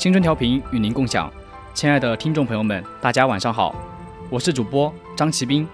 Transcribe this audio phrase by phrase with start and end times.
[0.00, 1.30] 青春调频与您共享，
[1.74, 3.76] 亲爱的听众朋友们，大家晚上好，
[4.30, 5.68] 我是主播张奇斌。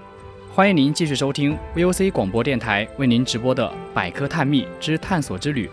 [0.52, 5.68] 欢迎您继续收听 VOC 广播电台为您直播的《百科探秘之探索之旅》。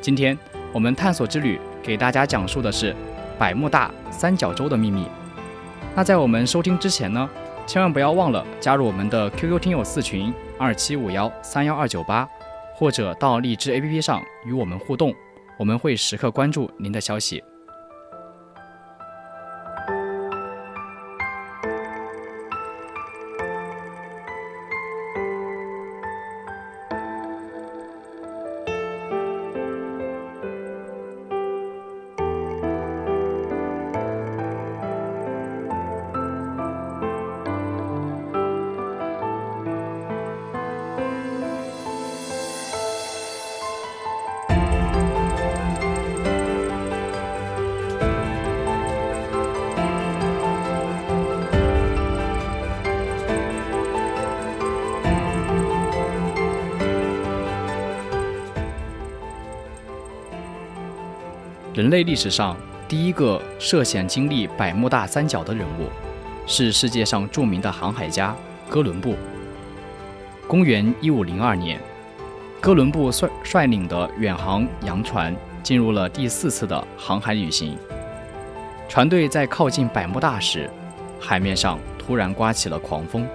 [0.00, 0.36] 今天
[0.72, 2.92] 我们探索之旅给大家讲述的是
[3.38, 5.06] 百慕大三角洲的秘密。
[5.94, 7.30] 那在我们收听之前呢，
[7.68, 12.28] 千万不要忘了加入我们的 QQ 听友四群二七五幺三幺二九八，
[12.74, 15.14] 或者到荔枝 APP 上与我们互动，
[15.56, 17.40] 我们会时刻关注您的消息。
[61.74, 62.54] 人类历史上
[62.86, 65.88] 第一个涉险经历百慕大三角的人物，
[66.46, 68.36] 是世界上著名的航海家
[68.68, 69.16] 哥伦布。
[70.46, 71.80] 公元一五零二年，
[72.60, 77.74] 哥伦布率率领的远航洋船进入了第四次的航海旅行。
[78.86, 80.68] 船队在靠近百慕大时，
[81.18, 83.26] 海面上突然刮起了狂风，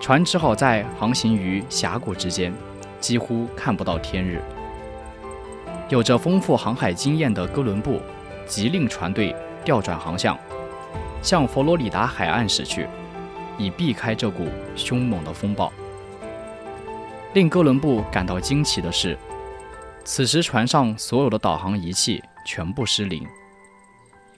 [0.00, 2.54] 船只好在航行于峡谷之间，
[3.00, 4.40] 几乎看不到天日。
[5.88, 8.00] 有着丰富航海经验的哥伦布，
[8.46, 9.34] 急令船队
[9.64, 10.38] 调转航向，
[11.22, 12.86] 向佛罗里达海岸驶去，
[13.56, 14.46] 以避开这股
[14.76, 15.72] 凶猛的风暴。
[17.32, 19.16] 令哥伦布感到惊奇的是，
[20.04, 23.26] 此时船上所有的导航仪器全部失灵，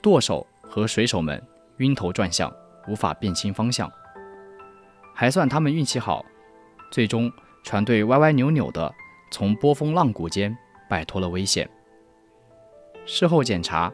[0.01, 1.41] 舵手和水手们
[1.77, 2.49] 晕头转向，
[2.87, 3.91] 无法辨清方向。
[5.13, 6.25] 还算他们运气好，
[6.91, 7.29] 最终
[7.61, 8.93] 船队歪歪扭扭地
[9.31, 10.57] 从波峰浪谷间。
[10.91, 11.69] 摆脱了危险。
[13.05, 13.89] 事后检查，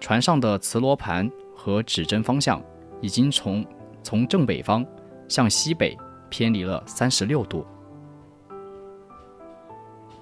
[0.00, 2.64] 船上的磁罗盘和指针方向
[3.02, 3.62] 已经从
[4.02, 4.82] 从正北方
[5.28, 5.94] 向西北
[6.30, 7.66] 偏离了三十六度。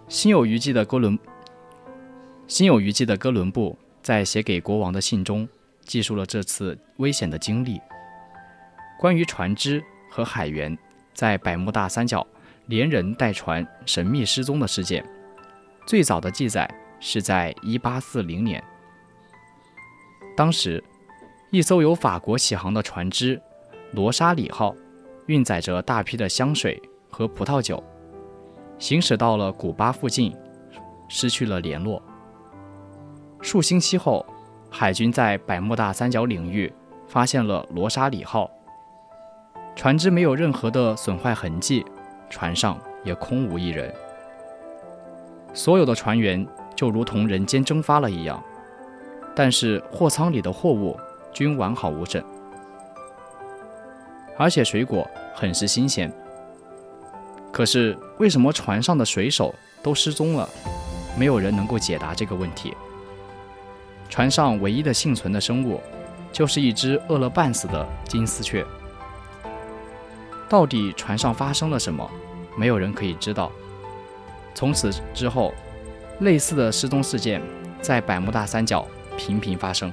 [0.08, 1.16] 心有余悸的哥伦
[2.48, 5.48] 心有余悸的哥伦布在写给国王的信中
[5.82, 7.80] 记述了这次危险的经历。
[8.98, 10.76] 关于船只和海员
[11.14, 12.26] 在百慕大三角
[12.66, 15.08] 连人带船神秘失踪的事件。
[15.86, 18.62] 最早的记载是在1840年，
[20.36, 20.82] 当时
[21.50, 23.40] 一艘由法国起航的船只
[23.94, 24.74] “罗莎里号”
[25.26, 27.82] 运载着大批的香水和葡萄酒，
[28.80, 30.36] 行驶到了古巴附近，
[31.08, 32.02] 失去了联络。
[33.40, 34.26] 数星期后，
[34.68, 36.72] 海军在百慕大三角领域
[37.06, 38.50] 发现了“罗莎里号”，
[39.76, 41.86] 船只没有任何的损坏痕迹，
[42.28, 43.94] 船上也空无一人。
[45.56, 46.46] 所有的船员
[46.76, 48.40] 就如同人间蒸发了一样，
[49.34, 50.94] 但是货舱里的货物
[51.32, 52.22] 均完好无损，
[54.36, 56.12] 而且水果很是新鲜。
[57.50, 60.46] 可是为什么船上的水手都失踪了？
[61.18, 62.76] 没有人能够解答这个问题。
[64.10, 65.80] 船上唯一的幸存的生物，
[66.30, 68.62] 就是一只饿了半死的金丝雀。
[70.50, 72.06] 到底船上发生了什么？
[72.58, 73.50] 没有人可以知道。
[74.56, 75.52] 从此之后，
[76.20, 77.42] 类似的失踪事件
[77.82, 78.88] 在百慕大三角
[79.18, 79.92] 频频发生。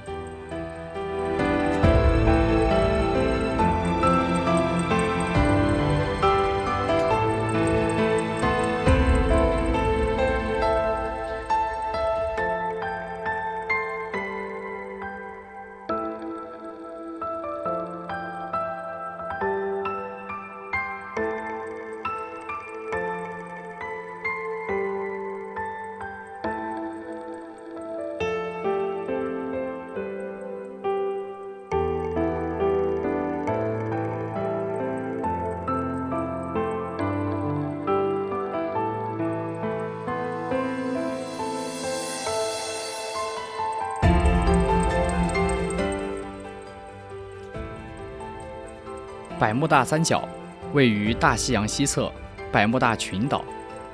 [49.44, 50.26] 百慕大三角
[50.72, 52.10] 位于大西洋西侧
[52.50, 53.44] 百慕大群岛、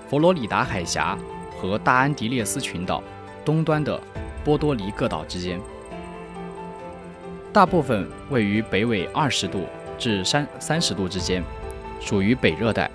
[0.08, 1.18] 佛罗里达海峡
[1.60, 3.02] 和大安迪列斯群岛
[3.44, 4.00] 东端的
[4.44, 5.60] 波多黎各岛之间，
[7.52, 9.66] 大部分位于北纬二十度
[9.98, 11.42] 至三三十度之间，
[12.00, 12.88] 属于北热带。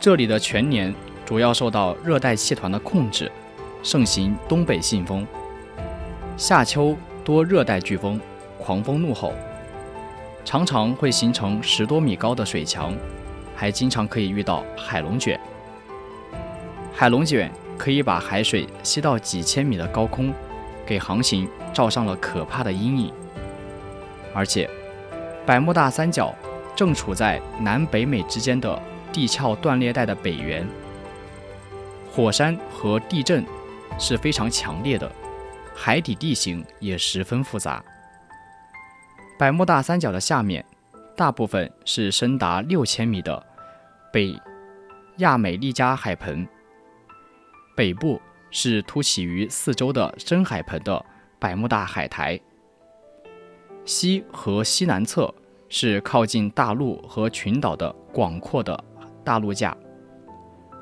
[0.00, 0.92] 这里的全年
[1.24, 3.30] 主要受到热带气团的控制，
[3.84, 5.24] 盛行东北信风，
[6.36, 8.20] 夏秋多热带飓风，
[8.58, 9.32] 狂风怒吼。
[10.50, 12.92] 常常会形成十多米高的水墙，
[13.54, 15.40] 还经常可以遇到海龙卷。
[16.92, 17.48] 海龙卷
[17.78, 20.34] 可以把海水吸到几千米的高空，
[20.84, 23.12] 给航行罩上了可怕的阴影。
[24.34, 24.68] 而且，
[25.46, 26.34] 百慕大三角
[26.74, 28.76] 正处在南北美之间的
[29.12, 30.66] 地壳断裂带的北缘，
[32.10, 33.46] 火山和地震
[34.00, 35.08] 是非常强烈的，
[35.76, 37.80] 海底地形也十分复杂。
[39.40, 40.62] 百慕大三角的下面，
[41.16, 43.42] 大部分是深达六千米的
[44.12, 44.38] 北
[45.16, 46.46] 亚美利加海盆，
[47.74, 48.20] 北部
[48.50, 51.02] 是凸起于四周的深海盆的
[51.38, 52.38] 百慕大海苔，
[53.86, 55.34] 西和西南侧
[55.70, 58.78] 是靠近大陆和群岛的广阔的
[59.24, 59.74] 大陆架，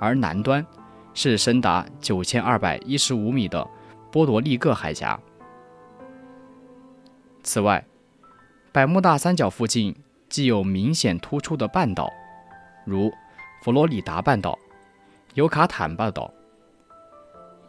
[0.00, 0.66] 而南端
[1.14, 3.64] 是深达九千二百一十五米的
[4.10, 5.16] 波多黎各海峡。
[7.44, 7.87] 此外，
[8.78, 9.92] 百慕大三角附近
[10.28, 12.08] 既有明显突出的半岛，
[12.84, 13.12] 如
[13.60, 14.56] 佛罗里达半岛、
[15.34, 16.32] 尤卡坦半岛，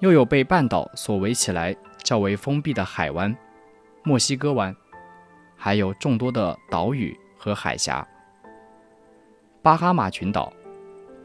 [0.02, 3.36] 又有被半岛所围起来较为封闭的海湾——
[4.06, 4.76] 墨西哥湾，
[5.58, 8.08] 还有众多的岛屿和海峡，
[9.64, 10.54] 巴哈马群岛、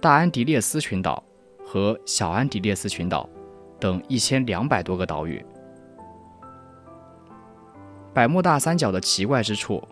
[0.00, 1.22] 大安迪列斯群岛
[1.62, 3.28] 和小安迪列斯群岛
[3.78, 5.44] 等一千两百多个岛屿。
[8.14, 9.82] 百慕大三角的奇怪之处，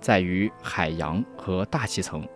[0.00, 2.26] 在于海洋和大气层。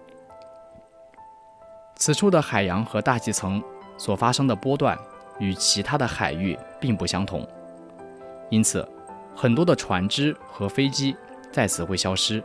[1.97, 3.61] 此处的海洋和大气层
[3.99, 4.97] 所发生的波段，
[5.41, 7.45] 与其他的海域并不相同，
[8.51, 8.89] 因此，
[9.35, 11.17] 很多的船只和飞机
[11.51, 12.41] 在此会消失。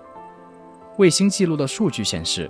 [0.98, 2.50] 卫星记录的数据显示，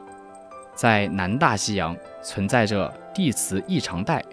[0.73, 4.23] 在南大西洋存在着地磁异常带，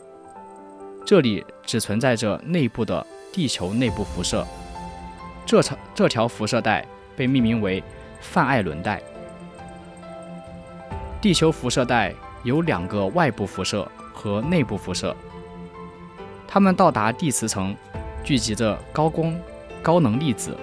[1.04, 4.46] 这里只存在着内部的地球内部辐射。
[5.46, 6.84] 这条这条辐射带
[7.16, 7.82] 被命名为
[8.20, 9.00] 范艾伦带。
[11.20, 12.12] 地球辐射带
[12.42, 15.14] 有两个外部辐射和内部辐射，
[16.46, 17.74] 它们到达地磁层，
[18.22, 19.34] 聚集着高光
[19.82, 20.56] 高能粒子，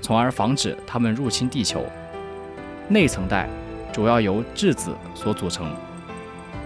[0.00, 1.84] 从而防止它们入侵地球。
[2.88, 3.46] 内层带
[3.92, 5.70] 主要由质子所组成，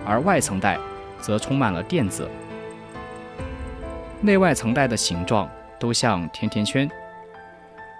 [0.06, 0.78] 而外层带
[1.20, 2.28] 则充满了电子。
[4.20, 5.50] 内外层带的形状。
[5.82, 6.88] 都像甜甜圈。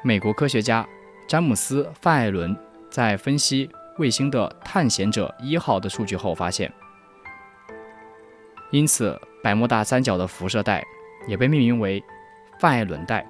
[0.04, 0.86] 美国科学家
[1.26, 2.56] 詹姆斯·范艾伦
[2.88, 3.68] 在分析
[3.98, 6.72] 卫星的“探险者一号”的数据后发现，
[8.70, 10.84] 因此百慕大三角的辐射带
[11.26, 12.00] 也被命名为
[12.60, 13.26] 范艾伦带。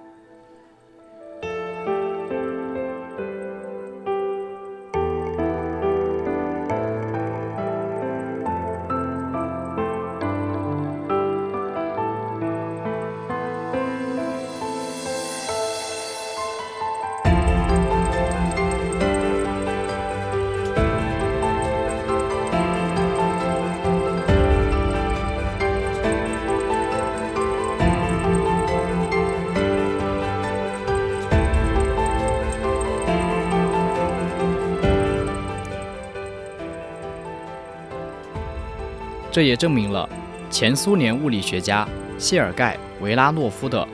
[39.43, 40.09] 这也证明了
[40.49, 41.85] 前苏联物理学家
[42.17, 43.85] 谢尔盖·维拉诺夫的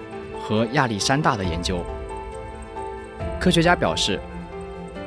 [0.43, 1.83] 和亚历山大的研究。
[3.41, 4.21] 科学家表示，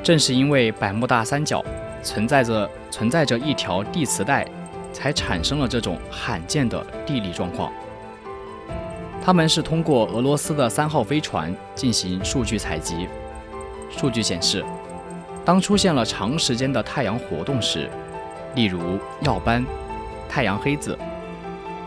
[0.02, 1.64] 正是因为百慕大三角
[2.02, 4.44] 存在着存在着一条地磁带，
[4.92, 7.72] 才产生了这种罕见的地理状况。
[9.24, 13.06] 他们是通过俄罗斯的三号飞船进行数据采集。
[13.96, 14.64] 数据显示，
[15.44, 17.88] 当出现了长时间的太阳活动时，
[18.56, 19.64] 例如耀斑。
[20.32, 20.98] 太阳黑子，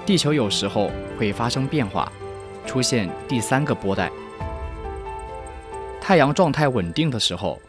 [0.06, 2.12] 地球有时候会发生变化，
[2.64, 4.12] 出现第三个波带。
[6.00, 7.60] 太阳状态稳定的时候，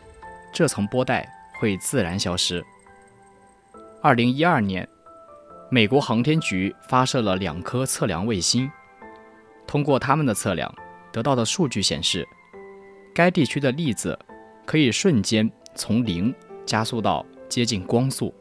[0.52, 1.26] 这层波带
[1.58, 2.62] 会自然消失。
[4.02, 4.86] 二零一二年，
[5.70, 8.70] 美国航天局发射了两颗测量卫星，
[9.66, 10.70] 通过他们的测量
[11.10, 12.28] 得到的数据显示，
[13.14, 14.18] 该地区的粒子
[14.66, 16.34] 可以瞬间从零
[16.66, 18.34] 加速到接近光速。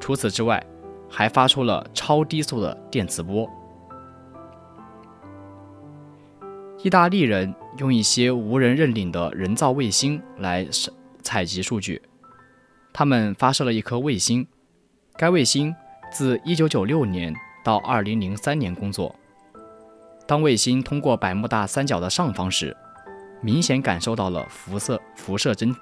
[0.00, 0.60] 除此之外，
[1.14, 3.48] 还发出了超低速的电磁波。
[6.82, 10.66] 意大利人用一些无人认领的人造卫星来
[11.22, 12.02] 采集数据。
[12.92, 14.44] 他们发射了一颗卫星，
[15.16, 15.72] 该卫星
[16.10, 17.32] 自1996年
[17.64, 19.14] 到2003年工作。
[20.26, 22.76] 当卫星通过百慕大三角的上方时，
[23.40, 25.74] 明显感受到了辐射辐射增。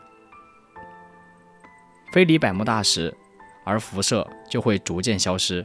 [2.13, 3.17] 飞离百慕大时，
[3.65, 5.65] 而辐射就会逐渐消失。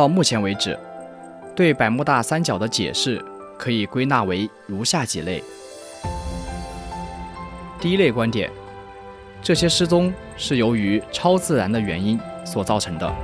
[0.00, 0.78] 到目前为止，
[1.54, 3.22] 对百慕大三角的解释
[3.58, 5.44] 可以归纳为如下几类：
[7.78, 8.50] 第一类观点，
[9.42, 13.14] 这些失踪是由于超自然的原因所造成的，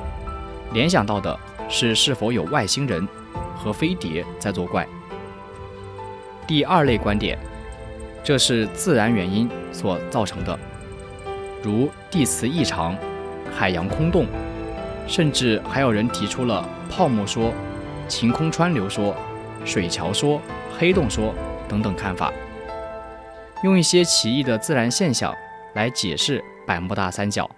[0.75, 1.35] 联想到的
[1.67, 3.09] 是是否有外星人
[3.57, 4.87] 和飞碟在作怪。
[6.47, 7.39] 第二类观点，
[8.23, 10.59] 这是自然原因所造成的，
[11.63, 12.95] 如地磁异常、
[13.51, 14.27] 海洋空洞。
[15.07, 17.53] 甚至还有人提出了泡沫说、
[18.09, 19.17] 晴空川流说、
[19.65, 20.41] 水桥说、
[20.77, 21.35] 黑洞说
[21.69, 22.33] 等等看法，
[23.63, 25.35] 用一些奇异的自然现象
[25.75, 27.49] 来解释百慕大三角。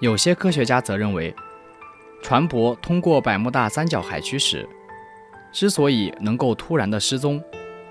[0.00, 1.32] 有些科学家则认为，
[2.22, 4.68] 船舶通过百慕大三角海区时，
[5.52, 7.40] 之所以能够突然的失踪，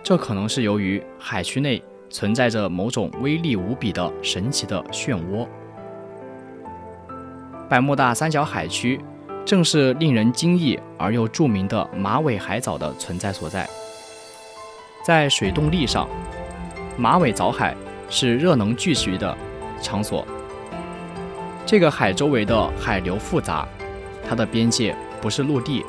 [0.03, 1.81] 这可能是由于海区内。
[2.11, 5.47] 存在着某种威力无比的神奇的漩涡。
[7.69, 8.99] 百慕大三角海区
[9.45, 13.67] 正是令人惊异而又著名的马尾海藻的存在所在。
[15.03, 16.07] 在水动力上，
[16.97, 17.75] 马尾藻海
[18.09, 19.35] 是热能聚集的
[19.81, 20.27] 场所。
[21.65, 23.67] 这个海周围的海流复杂，
[24.27, 25.83] 它的边界不是陆地，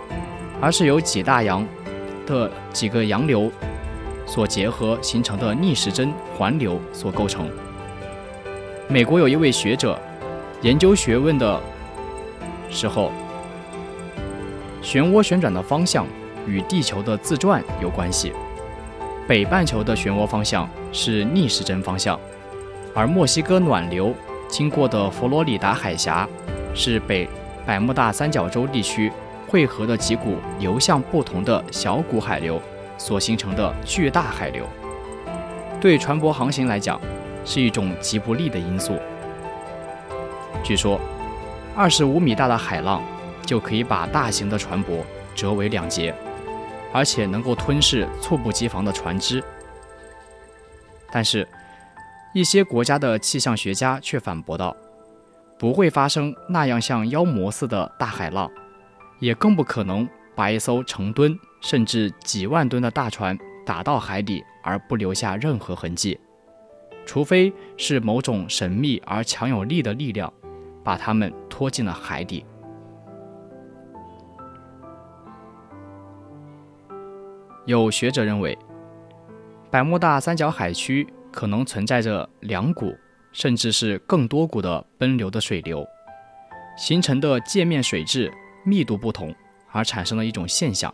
[0.61, 1.67] 而是由几大洋
[2.25, 3.51] 的几个洋流。
[4.33, 7.51] 所结合形成的逆时针环流所构成。
[8.89, 10.01] 美国有一位学者
[10.63, 11.61] 研究学问的
[12.71, 13.13] 时候，
[14.83, 16.07] 漩涡旋转的方向
[16.47, 18.33] 与地球的自转有关系。
[19.29, 22.19] 北半球的漩涡方向是逆时针方向，
[22.95, 24.15] 而墨西哥暖流
[24.49, 26.27] 经过的佛罗里达海峡
[26.75, 27.29] 是北
[27.67, 29.13] 百慕大三角洲地区
[29.47, 32.59] 汇合的几股流向不同的小股海流。
[33.03, 34.65] 所形成的巨大海流，
[35.81, 37.01] 对船舶航行来讲
[37.45, 38.97] 是一种极不利的因素。
[40.63, 41.01] 据说，
[41.75, 43.03] 二十五米大的海浪
[43.45, 45.01] 就可以把大型的船舶
[45.35, 46.15] 折为两截，
[46.93, 49.43] 而且能够吞噬猝不及防的船只。
[51.11, 51.47] 但是，
[52.33, 54.77] 一些国家的气象学家却反驳道
[55.59, 58.49] ：“不会发生那样像妖魔似的大海浪，
[59.19, 66.19] 也更不可能把一艘成吨。”甚至几万吨的大船打到海底而不留下任何痕迹，
[67.07, 70.31] 除非是某种神秘而强有力的力量
[70.85, 72.45] 把它们拖进了海底。
[77.65, 78.59] 有学者认为，
[79.71, 82.93] 百慕大三角海区可能存在着两股
[83.31, 85.87] 甚至是更多股的奔流的水流，
[86.77, 88.33] 形成的界面水质
[88.65, 89.33] 密度不同
[89.71, 90.93] 而产生的一种现象。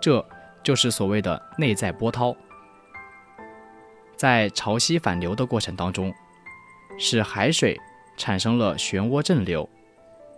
[0.00, 0.24] 这
[0.62, 2.34] 就是所谓的内在波涛，
[4.16, 6.12] 在潮汐反流的过程当中，
[6.98, 7.78] 使海水
[8.16, 9.68] 产生了漩涡阵流，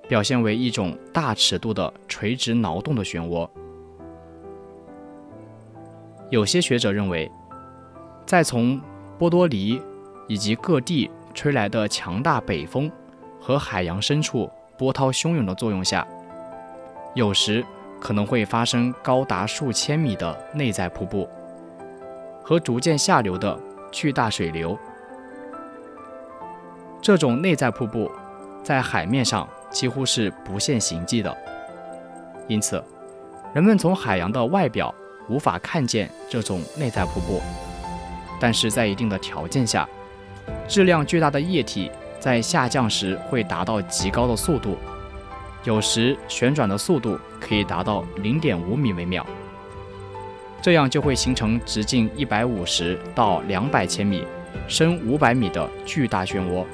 [0.09, 3.49] 表现为一种大尺度的垂直挠动的漩涡。
[6.31, 7.31] 有些学者认为，
[8.27, 8.81] 在从
[9.19, 9.81] 波多黎
[10.27, 12.91] 以及各地吹来的强大北风
[13.41, 16.05] 和海洋深处波涛汹涌的作用下，
[17.15, 17.65] 有时。
[18.03, 21.29] 可能会发生高达数千米的内在瀑布
[22.43, 23.57] 和逐渐下流的
[23.93, 24.77] 巨大水流。
[27.01, 28.11] 这种内在瀑布
[28.65, 31.37] 在海面上几乎是不现形迹的，
[32.49, 32.83] 因此
[33.55, 34.93] 人们从海洋的外表
[35.29, 37.41] 无法看见这种内在瀑布。
[38.41, 39.89] 但是在一定的条件下，
[40.67, 44.77] 质量巨大的液体在下降时会达到极高的速度。
[45.65, 49.25] 有时旋转的速度可以达到零点五米每秒，
[50.61, 54.27] 这样就会形成直径一百五十到两百千米、
[54.67, 56.65] 深五百米的巨大漩涡。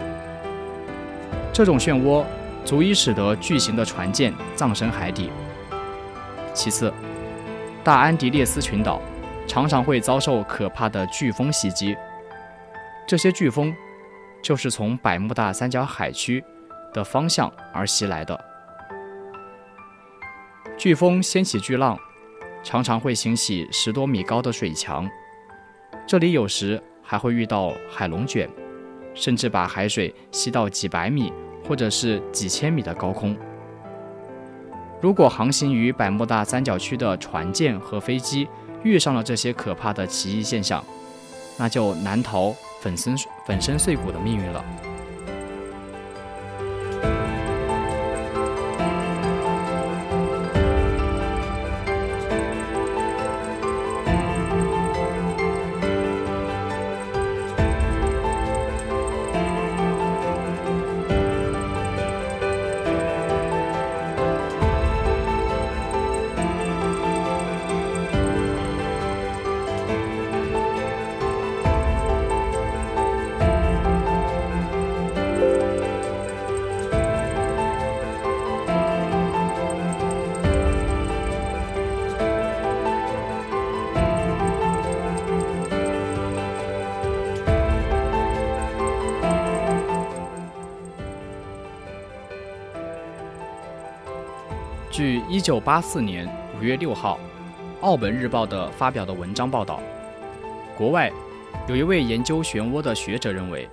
[1.52, 2.24] 这种漩涡
[2.64, 5.30] 足以使得巨型的船舰葬身海底。
[6.54, 6.92] 其次，
[7.84, 9.02] 大安迪列斯群岛
[9.46, 11.94] 常常会遭受可怕的飓风袭击。
[13.06, 13.74] 这些飓风
[14.42, 16.42] 就是从百慕大三角海区
[16.94, 18.47] 的方向而袭来的。
[20.78, 21.98] 飓风掀起巨浪，
[22.62, 25.10] 常常会形起十多米高的水墙。
[26.06, 28.48] 这里有时还会遇到海龙卷，
[29.12, 31.32] 甚至把海水吸到几百米
[31.66, 33.36] 或者是几千米的高空。
[35.00, 38.46] 如果航行于百慕大三角区的船舰和飞机
[38.84, 40.82] 遇上了这些可怕的奇异现象，
[41.58, 44.64] 那就难逃粉身粉身碎骨的命运了。
[94.98, 96.28] 据1984年
[96.58, 97.20] 5月6号
[97.84, 99.80] 《澳门日报》的发表的文章报道，
[100.76, 101.08] 国外
[101.68, 103.68] 有一位研究漩涡的学者认为，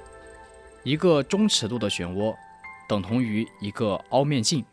[0.83, 2.31] 一个中尺度的漩涡
[2.87, 4.63] 等同于一个凹面镜。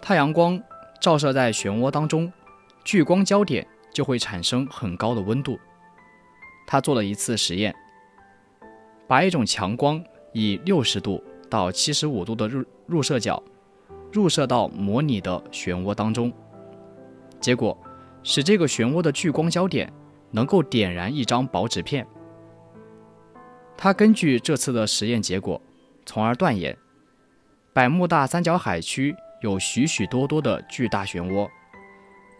[0.00, 0.58] 太阳光
[0.98, 2.32] 照射在漩涡当中，
[2.84, 5.60] 聚光焦点就会产生很高的温度。
[6.66, 7.76] 他做了一次实验，
[9.06, 10.02] 把一种强光
[10.32, 13.42] 以60度到75度的入入射角。
[14.12, 16.32] 入射到模拟的漩涡当中，
[17.40, 17.76] 结果
[18.22, 19.92] 使这个漩涡的聚光焦点
[20.30, 22.06] 能够点燃一张薄纸片。
[23.76, 25.60] 他根据这次的实验结果，
[26.04, 26.76] 从而断言，
[27.72, 31.48] 百慕大三角海区有许许多多的巨大漩涡，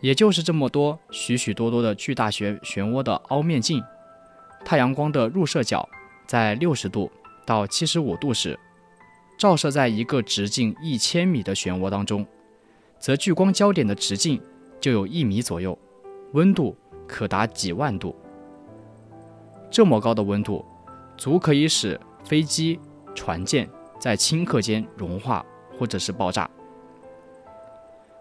[0.01, 3.83] 也就是这么多许许多多的巨大漩漩涡的凹面镜，
[4.65, 5.89] 太阳光的入射角
[6.27, 7.11] 在六十度
[7.47, 8.59] 到七十五度时。
[9.39, 12.27] 照射在一个直径一千米的漩涡当中，
[12.99, 14.43] 则聚光焦点的直径
[14.81, 15.79] 就有一米左右，
[16.33, 18.15] 温度可达几万度。
[19.71, 20.65] 这么高的温度，
[21.17, 22.81] 足可以使飞机、
[23.15, 23.69] 船舰
[24.01, 25.47] 在顷刻间融化
[25.79, 26.51] 或者是爆炸。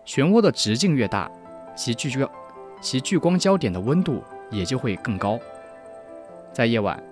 [0.06, 1.32] 漩涡的直径越大，
[1.76, 2.30] 其聚焦
[2.80, 5.40] 其聚光焦点的温度也就会更高。
[6.54, 7.04] 在夜晚，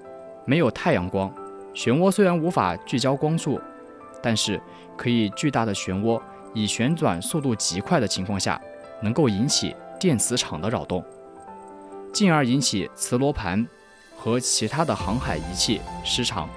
[0.45, 1.33] 没有太阳光，
[1.73, 3.59] 漩涡虽然无法聚焦光束。
[4.25, 4.59] 但是，
[4.97, 6.19] 可以巨大的漩涡
[6.51, 8.59] 以旋转速度极快的情况下，
[8.99, 11.05] 能够引起电磁场的扰动，
[12.11, 13.67] 进而引起磁罗盘
[14.17, 16.49] 和其他的航海仪器失常，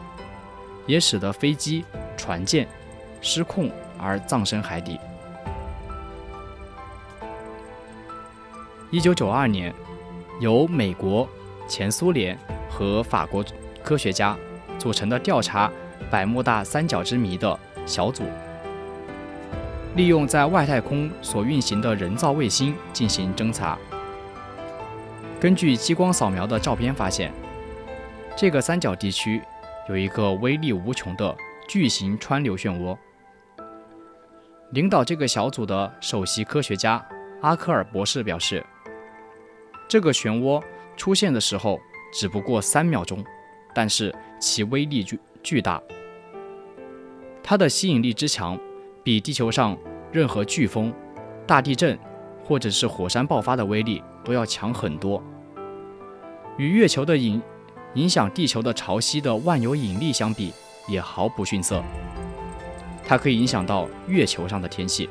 [0.86, 1.84] 也使得飞机、
[2.16, 2.66] 船舰
[3.20, 4.98] 失控而葬身海底。
[8.90, 9.74] 一九九二年，
[10.40, 11.28] 由美国、
[11.68, 12.38] 前苏联
[12.70, 13.44] 和法国
[13.84, 14.34] 科学家
[14.78, 15.70] 组成的调查。
[16.10, 18.24] 百慕大三角之谜的小组，
[19.94, 23.78] 利用在外太空所运行的人造卫星进行侦察。
[25.40, 27.32] 根据激光扫描的照片发现，
[28.36, 29.40] 这个三角地区
[29.88, 31.36] 有一个威力无穷的
[31.68, 32.96] 巨型川流漩涡。
[34.72, 37.02] 领导这个小组的首席科学家
[37.40, 38.64] 阿科尔博士表示，
[39.88, 40.62] 这个漩涡
[40.96, 41.78] 出现的时候
[42.12, 43.24] 只不过三秒钟，
[43.74, 45.80] 但是其威力巨巨大。
[47.48, 48.60] 它的吸引力之强，
[49.02, 49.74] 比地球上
[50.12, 50.92] 任何飓风、
[51.46, 51.98] 大地震
[52.44, 55.22] 或者是火山爆发的威力都要强很多。
[56.58, 57.40] 与月球的影
[57.94, 60.52] 影响地球的潮汐的万有引力相比，
[60.86, 61.82] 也毫不逊色。
[63.02, 65.08] 它可以影响到月球上的天气。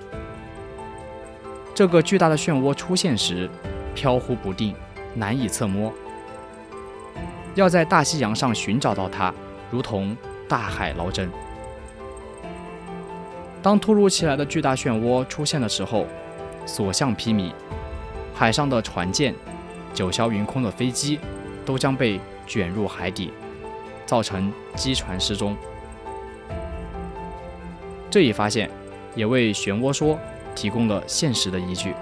[1.74, 3.50] 这个巨大的漩涡出现时，
[3.96, 4.76] 飘忽不定，
[5.16, 5.92] 难以测摸。
[7.56, 9.34] 要在大西洋上寻找到它，
[9.72, 10.16] 如同
[10.48, 11.28] 大海捞针。
[13.62, 16.06] 当突如其来的巨大漩涡出现的时候，
[16.66, 17.52] 所向披靡，
[18.34, 19.34] 海上的船舰、
[19.94, 21.20] 九霄云空的飞机
[21.66, 23.32] 都将被卷入海底，
[24.06, 25.58] 造成机船失踪。
[28.10, 28.70] 这一发现
[29.16, 30.18] 也为漩涡说
[30.56, 31.94] 提供了现实的依据。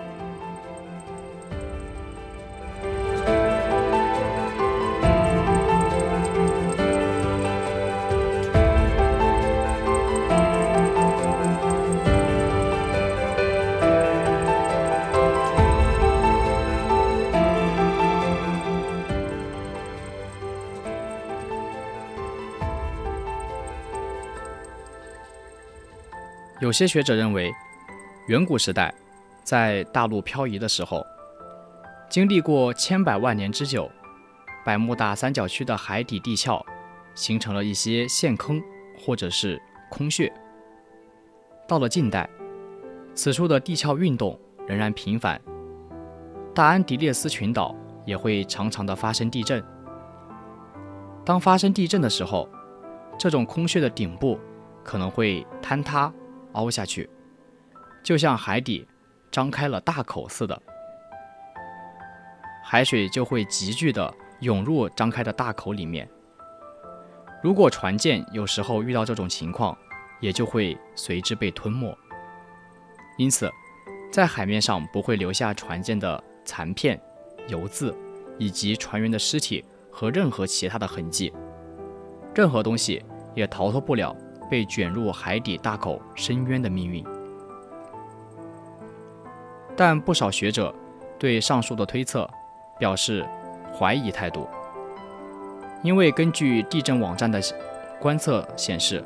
[26.65, 27.53] 有些学者认为，
[28.25, 28.91] 远古时代
[29.43, 31.05] 在大陆漂移的时候，
[32.09, 33.87] 经历过千百万年之久，
[34.65, 36.59] 百慕大三角区的海底地壳
[37.13, 38.59] 形成了一些陷坑
[38.97, 40.33] 或者是空穴。
[41.67, 42.27] 到了近代，
[43.13, 44.35] 此处的地壳运动
[44.67, 45.39] 仍然频繁，
[46.55, 47.75] 大安迪列斯群岛
[48.07, 49.63] 也会常常的发生地震。
[51.23, 52.49] 当发生地震的时候，
[53.19, 54.39] 这种空穴的顶部
[54.83, 56.11] 可能会坍塌、
[56.55, 57.09] 凹下去，
[58.03, 58.85] 就像海底
[59.31, 60.61] 张开了大口似的，
[62.63, 66.09] 海水就会急剧的涌入张开的大口里面。
[67.43, 69.77] 如果船舰有时候遇到这种情况，
[70.19, 71.95] 也就会随之被吞没。
[73.17, 73.49] 因此，
[74.11, 76.99] 在海面上不会留下船舰的残片、
[77.47, 77.95] 油渍，
[78.39, 81.31] 以及船员的尸体和任何其他的痕迹。
[82.33, 84.15] 任何东西也逃脱不了
[84.49, 87.05] 被卷入海底大口深渊的命运。
[89.75, 90.73] 但不少学者
[91.19, 92.29] 对上述的推测
[92.79, 93.25] 表示
[93.77, 94.47] 怀疑态度，
[95.83, 97.41] 因为根据地震网站的
[97.99, 99.03] 观测显示，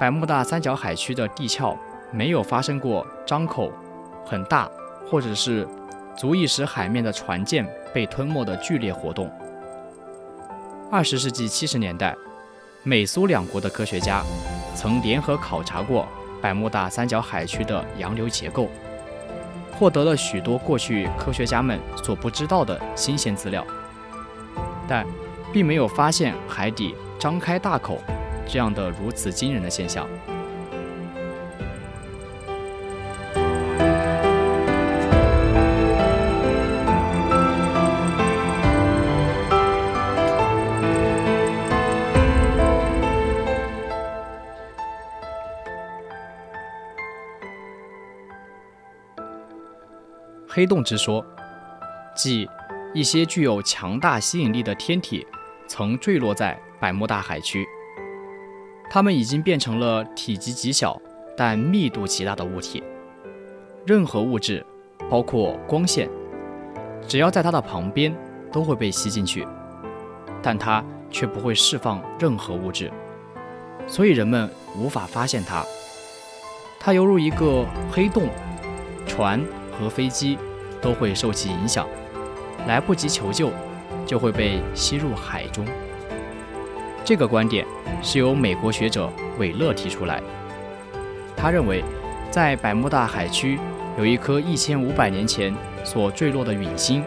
[0.00, 1.76] 百慕大三角海区的地壳
[2.10, 3.72] 没有发生过张口
[4.24, 4.68] 很大，
[5.08, 5.66] 或者是
[6.16, 9.30] 足以使海面的船舰被吞没的剧烈活动。
[10.90, 12.16] 二十世纪七十年代，
[12.88, 14.22] 美苏两国的科学家
[14.76, 16.06] 曾联合考察过
[16.40, 18.68] 百慕大三角海区的洋流结构，
[19.72, 23.66] 获得了许多过去科学家们所不知道的新鲜资料，
[24.86, 25.04] 但
[25.52, 28.00] 并没有发现海底张开大口
[28.46, 30.06] 这样的如此惊人的现象。
[50.56, 51.22] 黑洞之说，
[52.14, 52.48] 即
[52.94, 55.26] 一些具有强大吸引力的天体
[55.68, 57.62] 曾坠落在百慕大海区，
[58.88, 60.98] 它们已经变成了体积极小
[61.36, 62.82] 但密度极大的物体。
[63.84, 64.64] 任何物质，
[65.10, 66.08] 包括光线，
[67.06, 68.16] 只要在它的旁边
[68.50, 69.46] 都会被吸进去，
[70.40, 72.90] 但它却不会释放任何物质，
[73.86, 75.62] 所以人们无法发现它。
[76.80, 78.30] 它犹如一个黑洞，
[79.06, 79.38] 船。
[79.78, 80.38] 和飞机
[80.86, 81.84] 都会受其影响，
[82.68, 83.50] 来不及求救，
[84.06, 85.66] 就会被吸入海中。
[87.04, 87.66] 这个观点
[88.04, 90.22] 是由美国学者韦勒提出来。
[91.36, 91.82] 他认为，
[92.30, 93.58] 在百慕大海区
[93.98, 97.02] 有一颗一千五百年前所坠落的陨星。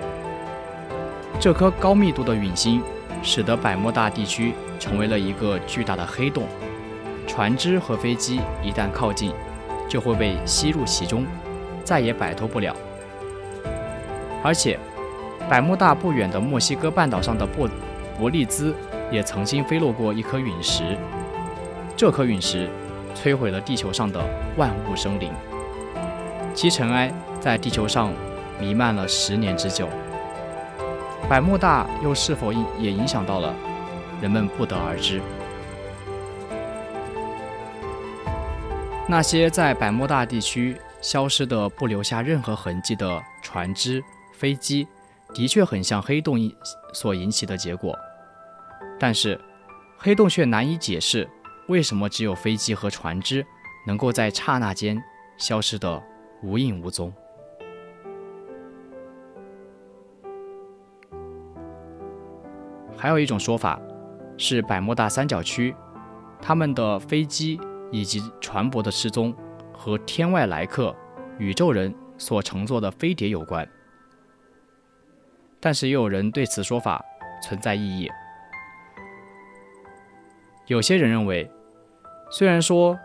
[1.40, 2.82] 这颗高密度的陨星
[3.24, 6.44] 使得百慕大地区成为了一个巨大的黑洞，
[7.26, 9.32] 船只和飞机一旦靠近，
[9.88, 11.26] 就会被吸入其中。
[11.86, 12.76] 再也摆脱不了。
[14.44, 14.80] 而且，
[15.50, 17.68] 百慕大不远的墨西哥半岛上的布
[18.18, 18.74] 伯利兹
[19.12, 20.98] 也曾经飞落过一颗陨石，
[21.98, 22.70] 这颗陨石
[23.14, 24.24] 摧毁了地球上的
[24.56, 25.32] 万物生灵，
[26.54, 28.14] 其尘埃在地球上
[28.60, 29.90] 弥漫了十年之久。
[31.28, 33.54] 百慕大又是否也影响到了
[34.22, 35.22] 人们，不得而知。
[39.08, 40.78] 那些在百慕大地区。
[41.02, 44.04] 消失的不留下任何痕迹的船只、
[44.40, 44.88] 飞机，
[45.34, 46.38] 的确很像黑洞
[46.94, 47.94] 所引起的结果。
[48.98, 49.40] 但是，
[49.98, 51.30] 黑洞却难以解释
[51.68, 53.46] 为什么只有飞机和船只
[53.86, 55.02] 能够在刹那间
[55.38, 56.02] 消失得
[56.42, 57.14] 无影无踪。
[62.96, 63.80] 还有一种说法
[64.38, 65.76] 是，百慕大三角区，
[66.42, 67.60] 他们的飞机
[67.92, 69.36] 以及船舶的失踪。
[69.82, 70.94] 和天外来客、
[71.38, 73.66] 宇宙人所乘坐的飞碟有关，
[75.60, 77.04] 但是也有人对此说法
[77.44, 78.10] 存在异议。
[80.68, 81.50] 有些人认为，
[82.32, 82.98] 虽然说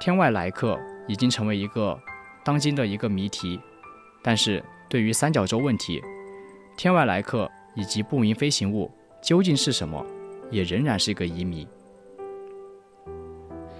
[0.00, 1.98] 天外来客已经成为一个
[2.44, 3.60] 当今的一个谜题，
[4.22, 6.02] 但是对于三角洲问题，
[6.76, 8.90] 天外来客以及不明飞行物
[9.22, 10.04] 究竟是什么，
[10.50, 11.68] 也仍然是一个疑谜。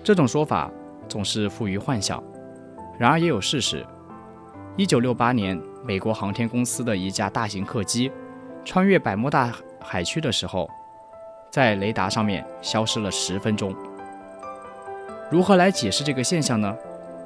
[0.05, 0.71] 这种说法
[1.09, 2.23] 总是富于幻想。
[2.99, 3.85] 然而也有事实。
[4.77, 8.11] 一九六八年，美国航天公司的一架大型客机
[8.64, 10.69] 穿越百慕大海区的时候，
[11.51, 13.75] 在雷达上面消失了十分钟。
[15.31, 16.77] 如何来解释这个现象呢？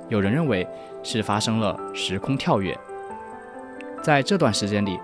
[0.08, 0.66] 有人认为
[1.02, 2.78] 是发生了时空跳跃，
[4.02, 5.00] 在这段时间里，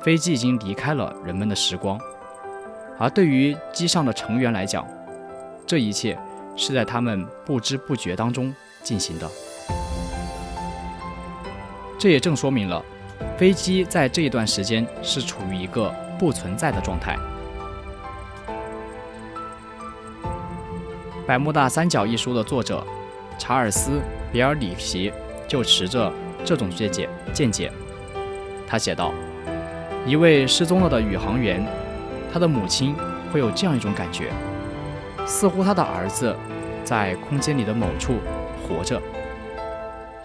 [0.00, 2.00] 飞机已经离开了人们的时光，
[2.98, 4.86] 而对于机上的成员来讲，
[5.66, 6.18] 这一切
[6.56, 9.30] 是在他们不知不觉当中进行的。
[12.02, 12.84] 这也正说明了，
[13.38, 15.88] 飞机在这一段时间是处于一个
[16.18, 17.16] 不存在的状态。
[21.24, 22.84] 《百慕大三角》一书的作者
[23.38, 23.90] 查尔斯·
[24.32, 25.12] 比尔里奇
[25.46, 26.12] 就持着
[26.44, 27.70] 这种见解见解。
[28.66, 29.14] 他写道
[30.04, 31.64] ：“一位失踪了的宇航员，
[32.32, 32.96] 他的母亲
[33.32, 34.32] 会有这样一种感觉，
[35.24, 36.34] 似乎他的儿子
[36.82, 38.14] 在空间里的某处
[38.66, 39.00] 活着。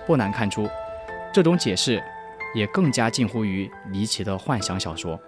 [0.08, 0.68] 不难看出，
[1.34, 2.04] 这种解释
[2.56, 5.20] 也更加近乎于离奇的幻想小说。”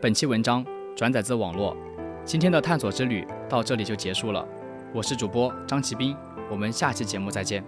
[0.00, 0.64] 本期文章
[0.96, 1.76] 转载自网络，
[2.24, 4.46] 今天的探索之旅到这里就结束了。
[4.94, 6.16] 我是主播张奇斌，
[6.50, 7.62] 我们下期节目再见。